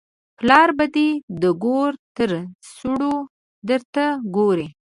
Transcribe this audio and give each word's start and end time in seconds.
پلار 0.37 0.69
به 0.77 0.85
دې 0.95 1.09
د 1.41 1.43
ګور 1.63 1.91
تر 2.17 2.31
سوړو 2.75 3.15
درته 3.69 4.03
ګوري. 4.35 4.67